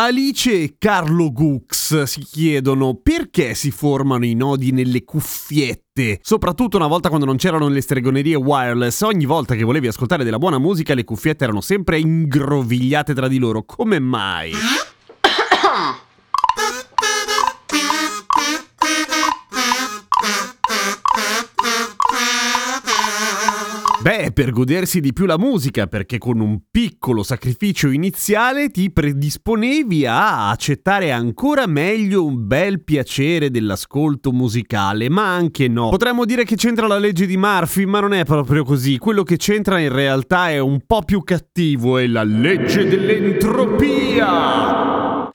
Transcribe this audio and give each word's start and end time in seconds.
Alice 0.00 0.52
e 0.52 0.76
Carlo 0.78 1.32
Gux 1.32 2.04
si 2.04 2.20
chiedono 2.20 3.00
perché 3.02 3.54
si 3.54 3.72
formano 3.72 4.24
i 4.24 4.34
nodi 4.34 4.70
nelle 4.70 5.02
cuffiette. 5.02 6.20
Soprattutto 6.22 6.76
una 6.76 6.86
volta 6.86 7.08
quando 7.08 7.26
non 7.26 7.36
c'erano 7.36 7.66
le 7.66 7.80
stregonerie 7.80 8.36
wireless, 8.36 9.00
ogni 9.00 9.24
volta 9.24 9.56
che 9.56 9.64
volevi 9.64 9.88
ascoltare 9.88 10.22
della 10.22 10.38
buona 10.38 10.58
musica 10.58 10.94
le 10.94 11.02
cuffiette 11.02 11.42
erano 11.42 11.60
sempre 11.60 11.98
ingrovigliate 11.98 13.12
tra 13.12 13.26
di 13.26 13.38
loro. 13.38 13.64
Come 13.64 13.98
mai? 13.98 14.52
Beh, 24.08 24.32
per 24.32 24.52
godersi 24.52 25.00
di 25.00 25.12
più 25.12 25.26
la 25.26 25.36
musica, 25.36 25.86
perché 25.86 26.16
con 26.16 26.40
un 26.40 26.60
piccolo 26.70 27.22
sacrificio 27.22 27.90
iniziale 27.90 28.70
ti 28.70 28.90
predisponevi 28.90 30.06
a 30.06 30.48
accettare 30.48 31.12
ancora 31.12 31.66
meglio 31.66 32.24
un 32.24 32.46
bel 32.46 32.82
piacere 32.82 33.50
dell'ascolto 33.50 34.32
musicale, 34.32 35.10
ma 35.10 35.34
anche 35.34 35.68
no. 35.68 35.90
Potremmo 35.90 36.24
dire 36.24 36.44
che 36.44 36.56
c'entra 36.56 36.86
la 36.86 36.96
legge 36.96 37.26
di 37.26 37.36
Murphy, 37.36 37.84
ma 37.84 38.00
non 38.00 38.14
è 38.14 38.24
proprio 38.24 38.64
così. 38.64 38.96
Quello 38.96 39.24
che 39.24 39.36
c'entra 39.36 39.78
in 39.78 39.92
realtà 39.92 40.48
è 40.48 40.58
un 40.58 40.80
po' 40.86 41.02
più 41.02 41.22
cattivo, 41.22 41.98
è 41.98 42.06
la 42.06 42.24
legge 42.24 42.88
dell'entropia 42.88 44.47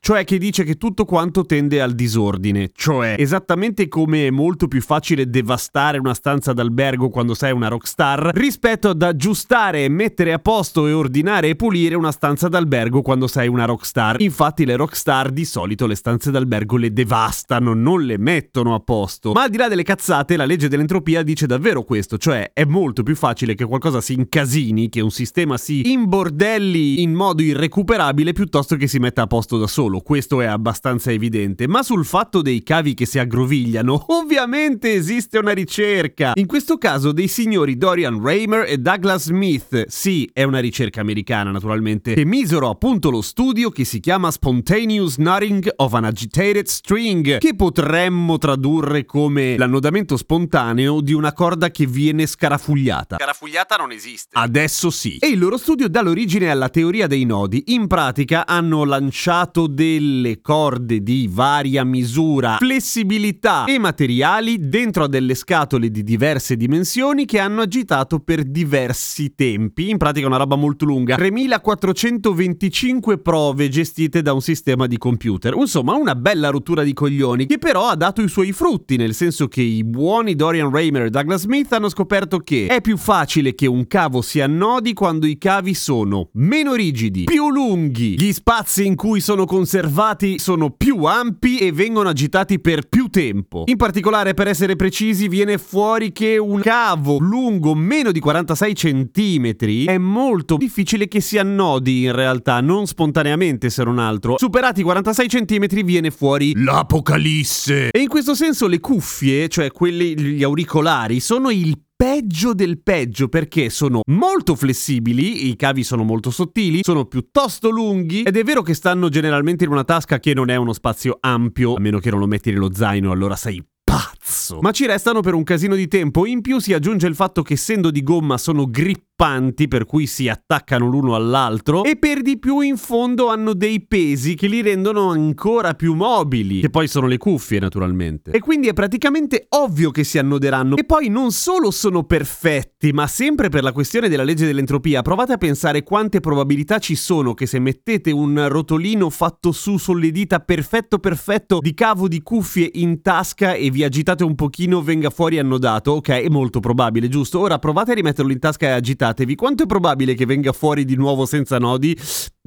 cioè 0.05 0.25
che 0.25 0.37
dice 0.37 0.65
che 0.65 0.75
tutto 0.75 1.05
quanto 1.05 1.45
tende 1.45 1.81
al 1.81 1.93
disordine, 1.93 2.71
cioè 2.75 3.15
esattamente 3.17 3.87
come 3.87 4.27
è 4.27 4.31
molto 4.31 4.67
più 4.67 4.81
facile 4.81 5.29
devastare 5.29 5.97
una 5.97 6.13
stanza 6.13 6.51
d'albergo 6.51 7.07
quando 7.07 7.33
sei 7.33 7.53
una 7.53 7.69
rockstar 7.69 8.31
rispetto 8.33 8.89
ad 8.89 9.01
aggiustare, 9.01 9.87
mettere 9.87 10.33
a 10.33 10.39
posto 10.39 10.87
e 10.87 10.91
ordinare 10.91 11.47
e 11.47 11.55
pulire 11.55 11.95
una 11.95 12.11
stanza 12.11 12.49
d'albergo 12.49 13.01
quando 13.01 13.27
sei 13.27 13.47
una 13.47 13.63
rockstar. 13.63 14.19
Infatti 14.19 14.65
le 14.65 14.75
rockstar 14.75 15.31
di 15.31 15.45
solito 15.45 15.87
le 15.87 15.95
stanze 15.95 16.31
d'albergo 16.31 16.75
le 16.75 16.91
devastano, 16.91 17.73
non 17.73 18.03
le 18.03 18.17
mettono 18.17 18.75
a 18.75 18.81
posto. 18.81 19.31
Ma 19.31 19.43
al 19.43 19.51
di 19.51 19.57
là 19.57 19.69
delle 19.69 19.83
cazzate, 19.83 20.35
la 20.35 20.43
legge 20.43 20.67
dell'entropia 20.67 21.23
dice 21.23 21.47
davvero 21.47 21.83
questo, 21.83 22.17
cioè 22.17 22.51
è 22.51 22.65
molto 22.65 23.03
più 23.03 23.15
facile 23.15 23.55
che 23.55 23.63
qualcosa 23.63 24.01
si 24.01 24.15
incasini, 24.15 24.89
che 24.89 24.99
un 24.99 25.11
sistema 25.11 25.55
si 25.55 25.89
imbordelli 25.93 27.01
in 27.01 27.13
modo 27.13 27.41
irrecuperabile 27.41 28.33
piuttosto 28.33 28.75
che 28.75 28.88
si 28.88 28.99
metta 28.99 29.21
a 29.21 29.27
posto 29.27 29.57
da 29.57 29.65
solo 29.65 29.91
solo, 29.94 30.02
questo 30.02 30.41
è 30.41 30.45
abbastanza 30.45 31.11
evidente, 31.11 31.67
ma 31.67 31.83
sul 31.83 32.05
fatto 32.05 32.41
dei 32.41 32.63
cavi 32.63 32.94
che 32.94 33.05
si 33.05 33.19
aggrovigliano, 33.19 34.05
ovviamente 34.13 34.94
esiste 34.94 35.38
una 35.38 35.52
ricerca. 35.52 36.31
In 36.35 36.47
questo 36.47 36.77
caso 36.77 37.11
dei 37.11 37.27
signori 37.27 37.77
Dorian 37.77 38.22
Raymer 38.22 38.66
e 38.67 38.77
Douglas 38.77 39.25
Smith. 39.25 39.85
Sì, 39.88 40.30
è 40.33 40.44
una 40.44 40.59
ricerca 40.59 41.02
americana 41.02 41.52
naturalmente, 41.52 42.13
che 42.13 42.25
misero 42.25 42.69
appunto 42.69 43.09
lo 43.09 43.22
studio 43.22 43.69
che 43.69 43.85
si 43.85 44.00
chiama 44.00 44.31
Spontaneous 44.31 45.16
Knotting 45.16 45.72
of 45.77 45.94
an 45.94 46.05
Agitated 46.05 46.66
String, 46.66 47.38
che 47.38 47.55
potremmo 47.55 48.38
tradurre 48.38 49.05
come 49.05 49.57
l'annodamento 49.57 50.17
spontaneo 50.17 51.02
di 51.02 51.13
una 51.13 51.33
corda 51.33 51.69
che 51.69 51.85
viene 51.85 52.25
scarafugliata. 52.25 53.17
Scarafugliata 53.17 53.75
non 53.75 53.91
esiste. 53.91 54.29
Adesso 54.31 54.90
sì. 54.90 55.17
E 55.17 55.28
il 55.28 55.40
loro 55.40 55.57
studio 55.57 55.88
dà 55.88 56.01
l'origine 56.01 56.50
alla 56.50 56.69
teoria 56.69 57.07
dei 57.07 57.25
nodi. 57.25 57.63
In 57.67 57.88
pratica 57.88 58.46
hanno 58.46 58.84
lanciato 58.84 59.67
dei 59.67 59.82
delle 59.83 60.39
corde 60.39 61.03
di 61.03 61.29
varia 61.29 61.83
misura, 61.83 62.55
flessibilità 62.57 63.66
e 63.66 63.77
materiali 63.77 64.69
dentro 64.69 65.03
a 65.03 65.07
delle 65.09 65.35
scatole 65.35 65.91
di 65.91 66.03
diverse 66.03 66.55
dimensioni 66.55 67.25
che 67.25 67.39
hanno 67.39 67.59
agitato 67.59 68.19
per 68.19 68.43
diversi 68.43 69.35
tempi, 69.35 69.89
in 69.89 69.97
pratica 69.97 70.25
una 70.25 70.38
roba 70.38 70.55
molto 70.55 70.85
lunga, 70.85 71.17
3425 71.17 73.17
prove 73.17 73.67
gestite 73.67 74.22
da 74.22 74.31
un 74.31 74.39
sistema 74.39 74.88
di 74.88 74.97
computer. 74.97 75.53
Insomma, 75.53 75.95
una 75.95 76.16
bella 76.16 76.47
rottura 76.47 76.83
di 76.83 76.93
coglioni 76.93 77.45
che 77.45 77.57
però 77.57 77.89
ha 77.89 77.95
dato 77.95 78.22
i 78.22 78.29
suoi 78.29 78.53
frutti, 78.53 78.95
nel 78.95 79.13
senso 79.13 79.49
che 79.49 79.61
i 79.61 79.83
buoni 79.83 80.35
Dorian 80.35 80.72
Raymer 80.72 81.03
e 81.03 81.09
Douglas 81.09 81.41
Smith 81.41 81.73
hanno 81.73 81.89
scoperto 81.89 82.38
che 82.38 82.67
è 82.67 82.79
più 82.79 82.95
facile 82.95 83.53
che 83.53 83.67
un 83.67 83.85
cavo 83.88 84.22
si 84.22 84.39
annodi 84.39 84.93
quando 84.93 85.25
i 85.25 85.38
cavi 85.38 85.73
sono 85.73 86.29
meno 86.35 86.73
rigidi, 86.73 87.25
più 87.25 87.49
lunghi, 87.49 88.17
gli 88.17 88.31
spazi 88.31 88.85
in 88.85 88.95
cui 88.95 89.19
sono 89.19 89.43
conservati 89.43 89.72
conservati 89.73 90.38
sono 90.38 90.69
più 90.69 91.03
ampi 91.06 91.57
e 91.57 91.72
vengono 91.72 92.09
agitati 92.09 92.59
per 92.59 92.88
più 92.88 93.07
tempo. 93.07 93.63
In 93.66 93.75
particolare, 93.75 94.35
per 94.35 94.47
essere 94.47 94.75
precisi, 94.75 95.28
viene 95.28 95.57
fuori 95.57 96.11
che 96.11 96.38
un 96.38 96.59
cavo 96.59 97.17
lungo 97.17 97.73
meno 97.73 98.11
di 98.11 98.19
46 98.19 98.73
cm 98.75 99.85
è 99.88 99.97
molto 99.97 100.57
difficile 100.57 101.07
che 101.07 101.22
si 101.22 101.39
annodi 101.39 102.03
in 102.03 102.11
realtà, 102.11 102.61
non 102.61 102.85
spontaneamente 102.85 103.72
se 103.72 103.84
non 103.84 103.97
altro. 103.97 104.38
Superati 104.38 104.81
i 104.81 104.84
46 104.84 105.28
cm 105.28 105.84
viene 105.84 106.11
fuori 106.11 106.53
l'apocalisse. 106.55 107.90
E 107.90 108.00
in 108.00 108.07
questo 108.07 108.35
senso 108.35 108.67
le 108.67 108.79
cuffie, 108.79 109.47
cioè 109.47 109.72
quelli 109.72 110.19
gli 110.19 110.44
auricolari, 110.44 111.19
sono 111.19 111.50
il 111.50 111.75
peggio 112.03 112.53
del 112.53 112.81
peggio 112.81 113.30
perché 113.30 113.69
sono 113.69 114.02
molto 114.08 114.56
flessibili, 114.56 115.47
i 115.47 115.56
cavi 115.56 115.86
sono 115.86 116.03
molto 116.03 116.31
sottili, 116.31 116.81
sono 116.84 117.06
piuttosto 117.06 117.69
lunghi 117.69 118.24
ed 118.24 118.36
è 118.36 118.44
vero 118.44 118.62
che 118.62 118.74
stanno 118.74 119.08
generalmente 119.08 119.64
in 119.64 119.72
una 119.72 119.86
tasca 119.86 120.19
che 120.19 120.34
non 120.34 120.50
è 120.50 120.58
uno 120.58 120.74
spazio 120.74 121.16
ampio, 121.22 121.75
a 121.75 121.80
meno 121.80 122.00
che 122.00 122.09
non 122.09 122.19
lo 122.19 122.28
metti 122.28 122.52
nello 122.52 122.74
zaino, 122.74 123.09
allora 123.09 123.38
sei 123.38 123.66
pazzo. 123.81 124.59
Ma 124.59 124.72
ci 124.72 124.86
restano 124.86 125.22
per 125.22 125.34
un 125.34 125.44
casino 125.44 125.75
di 125.75 125.88
tempo, 125.88 126.25
in 126.25 126.41
più 126.41 126.59
si 126.59 126.74
aggiunge 126.74 127.08
il 127.08 127.16
fatto 127.16 127.41
che 127.41 127.53
essendo 127.53 127.90
di 127.90 128.03
gomma 128.03 128.38
sono 128.38 128.70
grippanti 128.70 129.12
rampanti 129.16 129.68
per 129.68 129.85
cui 129.85 130.07
si 130.07 130.28
attaccano 130.28 130.88
l'uno 130.88 131.16
all'altro 131.16 131.84
e 131.84 131.97
per 131.97 132.22
di 132.22 132.40
più 132.40 132.59
in 132.59 132.78
fondo 132.78 133.29
hanno 133.29 133.53
dei 133.53 133.85
pesi 133.85 134.35
che 134.35 134.47
li 134.47 134.62
rendono 134.62 135.09
ancora 135.09 135.75
più 135.75 135.94
mobili, 135.94 136.62
che 136.62 136.69
poi 136.69 136.88
sono 136.88 137.07
le 137.07 137.18
cuffie 137.18 137.59
naturalmente. 137.59 138.31
E 138.31 138.40
quindi 138.40 138.68
è 138.68 138.73
praticamente 138.73 139.46
ovvio 139.50 139.91
che 139.91 140.03
si 140.03 140.18
annoderanno. 140.18 140.75
E 140.75 140.84
poi 140.84 141.09
non 141.09 141.31
solo 141.31 141.72
sono 141.72 142.03
perfetti, 142.03 142.91
ma 142.91 143.07
sempre 143.07 143.50
per 143.50 143.63
la 143.63 143.72
questione 143.72 144.09
della 144.09 144.23
legge 144.23 144.46
dell'entropia, 144.46 145.02
provate 145.02 145.34
a 145.34 145.38
pensare 145.38 145.84
quante 145.84 146.19
probabilità 146.19 146.79
ci 146.79 146.96
sono 146.96 147.34
che 147.34 147.46
se 147.46 147.59
mettete 147.59 148.12
un 148.12 148.47
rotolino 148.50 149.09
fatto 149.09 149.52
su 149.52 149.78
sulle 149.78 150.12
dita 150.12 150.40
perfetto 150.40 151.00
perfetto 151.00 151.59
di 151.59 151.73
cavo 151.73 152.07
di 152.07 152.22
cuffie 152.22 152.69
in 152.73 153.02
tasca 153.02 153.53
e 153.53 153.69
vi 153.69 153.84
agitate 153.84 154.23
un 154.23 154.35
pochino 154.35 154.81
venga 154.81 155.09
fuori 155.09 155.40
annodato. 155.40 155.91
Ok, 155.94 156.09
è 156.09 156.29
molto 156.29 156.59
probabile, 156.59 157.07
giusto? 157.07 157.40
Ora 157.40 157.59
provate 157.59 157.91
a 157.91 157.96
rimetterlo 157.96 158.31
in 158.31 158.40
tasca 158.40 158.68
e 158.68 158.72
agitate 158.72 159.12
Spiegatevi 159.13 159.35
quanto 159.35 159.63
è 159.63 159.66
probabile 159.68 160.16
che 160.16 160.25
venga 160.25 160.51
fuori 160.51 160.85
di 160.85 160.96
nuovo 160.96 161.25
senza 161.25 161.59
nodi? 161.59 161.96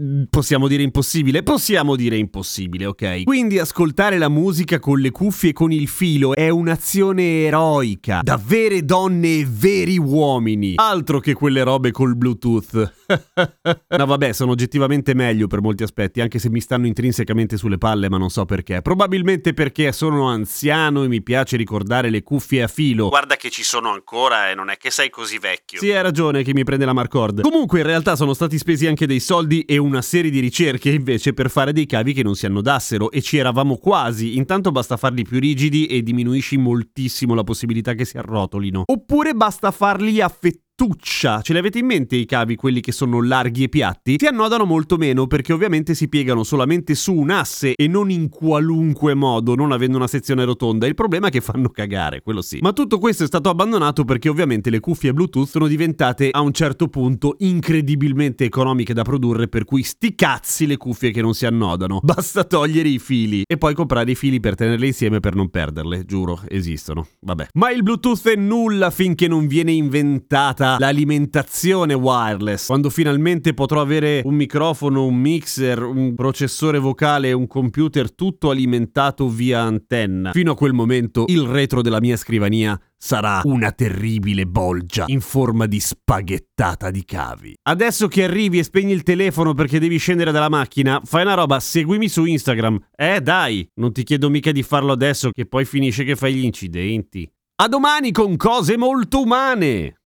Mm, 0.00 0.24
possiamo 0.28 0.68
dire 0.68 0.82
impossibile? 0.82 1.42
Possiamo 1.42 1.96
dire 1.96 2.16
impossibile, 2.16 2.86
ok? 2.86 3.22
Quindi 3.22 3.58
ascoltare 3.58 4.18
la 4.18 4.28
musica 4.28 4.78
con 4.78 4.98
le 4.98 5.10
cuffie 5.10 5.50
e 5.50 5.52
con 5.52 5.72
il 5.72 5.88
filo 5.88 6.34
è 6.34 6.48
un'azione 6.48 7.44
eroica, 7.44 8.20
da 8.22 8.38
vere 8.42 8.84
donne 8.84 9.38
e 9.38 9.46
veri 9.48 9.96
uomini. 9.96 10.74
Altro 10.76 11.20
che 11.20 11.32
quelle 11.32 11.62
robe 11.62 11.92
col 11.92 12.16
Bluetooth. 12.16 12.92
no 13.96 14.06
vabbè, 14.06 14.32
sono 14.32 14.50
oggettivamente 14.50 15.14
meglio 15.14 15.46
per 15.46 15.62
molti 15.62 15.84
aspetti, 15.84 16.20
anche 16.20 16.38
se 16.38 16.50
mi 16.50 16.60
stanno 16.60 16.86
intrinsecamente 16.86 17.56
sulle 17.56 17.78
palle, 17.78 18.10
ma 18.10 18.18
non 18.18 18.28
so 18.28 18.44
perché. 18.44 18.82
Probabilmente 18.82 19.54
perché 19.54 19.92
sono 19.92 20.28
anziano 20.28 21.04
e 21.04 21.08
mi 21.08 21.22
piace 21.22 21.56
ricordare 21.56 22.10
le 22.10 22.22
cuffie 22.22 22.64
a 22.64 22.68
filo. 22.68 23.08
Guarda 23.08 23.36
che 23.36 23.48
ci 23.48 23.62
sono 23.62 23.90
ancora 23.90 24.50
e 24.50 24.54
non 24.54 24.68
è 24.68 24.76
che 24.76 24.90
sei 24.90 25.08
così 25.08 25.38
vecchio. 25.38 25.78
Sì, 25.78 25.90
hai 25.90 26.02
ragione, 26.02 26.42
che 26.46 26.54
mi 26.54 26.64
prende 26.64 26.84
la 26.84 26.92
Marcord. 26.92 27.40
Comunque 27.40 27.80
in 27.80 27.86
realtà 27.86 28.14
sono 28.14 28.32
stati 28.32 28.56
spesi 28.56 28.86
anche 28.86 29.06
dei 29.06 29.18
soldi 29.20 29.62
e 29.62 29.78
una 29.78 30.00
serie 30.00 30.30
di 30.30 30.38
ricerche 30.38 30.90
invece 30.90 31.34
per 31.34 31.50
fare 31.50 31.72
dei 31.72 31.86
cavi 31.86 32.12
che 32.12 32.22
non 32.22 32.36
si 32.36 32.46
annodassero 32.46 33.10
e 33.10 33.20
ci 33.20 33.36
eravamo 33.36 33.76
quasi. 33.76 34.36
Intanto 34.36 34.70
basta 34.70 34.96
farli 34.96 35.24
più 35.24 35.40
rigidi 35.40 35.86
e 35.86 36.02
diminuisci 36.02 36.56
moltissimo 36.56 37.34
la 37.34 37.42
possibilità 37.42 37.94
che 37.94 38.04
si 38.04 38.16
arrotolino. 38.16 38.84
Oppure 38.86 39.34
basta 39.34 39.72
farli 39.72 40.20
affettare 40.20 40.64
cartuccia. 40.76 41.40
Ce 41.40 41.54
li 41.54 41.58
avete 41.58 41.78
in 41.78 41.86
mente 41.86 42.16
i 42.16 42.26
cavi, 42.26 42.54
quelli 42.54 42.80
che 42.80 42.92
sono 42.92 43.22
larghi 43.22 43.64
e 43.64 43.68
piatti? 43.68 44.16
Si 44.18 44.26
annodano 44.26 44.66
molto 44.66 44.96
meno 44.98 45.26
perché 45.26 45.54
ovviamente 45.54 45.94
si 45.94 46.08
piegano 46.08 46.44
solamente 46.44 46.94
su 46.94 47.14
un 47.14 47.30
asse 47.30 47.72
e 47.74 47.88
non 47.88 48.10
in 48.10 48.28
qualunque 48.28 49.14
modo, 49.14 49.54
non 49.54 49.72
avendo 49.72 49.96
una 49.96 50.06
sezione 50.06 50.44
rotonda. 50.44 50.86
Il 50.86 50.94
problema 50.94 51.28
è 51.28 51.30
che 51.30 51.40
fanno 51.40 51.70
cagare, 51.70 52.20
quello 52.20 52.42
sì. 52.42 52.58
Ma 52.60 52.72
tutto 52.72 52.98
questo 52.98 53.24
è 53.24 53.26
stato 53.26 53.48
abbandonato 53.48 54.04
perché 54.04 54.28
ovviamente 54.28 54.68
le 54.68 54.80
cuffie 54.80 55.14
Bluetooth 55.14 55.48
sono 55.48 55.66
diventate 55.66 56.28
a 56.30 56.40
un 56.40 56.52
certo 56.52 56.88
punto 56.88 57.36
incredibilmente 57.38 58.44
economiche 58.44 58.92
da 58.92 59.02
produrre, 59.02 59.48
per 59.48 59.64
cui 59.64 59.82
sti 59.82 60.14
cazzi 60.14 60.66
le 60.66 60.76
cuffie 60.76 61.10
che 61.10 61.22
non 61.22 61.32
si 61.32 61.46
annodano. 61.46 62.00
Basta 62.04 62.44
togliere 62.44 62.88
i 62.88 62.98
fili 62.98 63.42
e 63.46 63.56
poi 63.56 63.74
comprare 63.74 64.10
i 64.10 64.14
fili 64.14 64.40
per 64.40 64.54
tenerle 64.54 64.86
insieme 64.86 65.20
per 65.20 65.34
non 65.34 65.48
perderle, 65.48 66.04
giuro, 66.04 66.42
esistono. 66.48 67.06
Vabbè. 67.20 67.48
Ma 67.54 67.70
il 67.70 67.82
Bluetooth 67.82 68.28
è 68.28 68.36
nulla 68.36 68.90
finché 68.90 69.26
non 69.26 69.46
viene 69.46 69.72
inventata 69.72 70.65
l'alimentazione 70.78 71.94
wireless. 71.94 72.66
Quando 72.66 72.90
finalmente 72.90 73.54
potrò 73.54 73.80
avere 73.80 74.22
un 74.24 74.34
microfono, 74.34 75.06
un 75.06 75.14
mixer, 75.14 75.82
un 75.82 76.14
processore 76.14 76.78
vocale 76.78 77.32
un 77.32 77.46
computer 77.46 78.12
tutto 78.12 78.50
alimentato 78.50 79.28
via 79.28 79.60
antenna. 79.60 80.32
Fino 80.32 80.52
a 80.52 80.56
quel 80.56 80.72
momento 80.72 81.24
il 81.28 81.42
retro 81.42 81.82
della 81.82 82.00
mia 82.00 82.16
scrivania 82.16 82.78
sarà 82.98 83.40
una 83.44 83.72
terribile 83.72 84.46
bolgia 84.46 85.04
in 85.06 85.20
forma 85.20 85.66
di 85.66 85.78
spaghettata 85.78 86.90
di 86.90 87.04
cavi. 87.04 87.54
Adesso 87.62 88.08
che 88.08 88.24
arrivi 88.24 88.58
e 88.58 88.64
spegni 88.64 88.92
il 88.92 89.02
telefono 89.02 89.54
perché 89.54 89.78
devi 89.78 89.98
scendere 89.98 90.32
dalla 90.32 90.48
macchina, 90.48 91.00
fai 91.04 91.22
una 91.22 91.34
roba, 91.34 91.60
seguimi 91.60 92.08
su 92.08 92.24
Instagram. 92.24 92.78
Eh 92.96 93.20
dai, 93.20 93.68
non 93.74 93.92
ti 93.92 94.02
chiedo 94.02 94.30
mica 94.30 94.50
di 94.52 94.62
farlo 94.62 94.92
adesso 94.92 95.30
che 95.30 95.46
poi 95.46 95.64
finisce 95.64 96.04
che 96.04 96.16
fai 96.16 96.34
gli 96.34 96.44
incidenti. 96.44 97.30
A 97.58 97.68
domani 97.68 98.12
con 98.12 98.36
cose 98.36 98.76
molto 98.76 99.22
umane! 99.22 100.00